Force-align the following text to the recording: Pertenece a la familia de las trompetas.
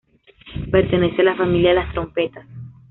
Pertenece 0.71 1.21
a 1.21 1.25
la 1.25 1.35
familia 1.35 1.69
de 1.69 1.75
las 1.75 1.93
trompetas. 1.93 2.47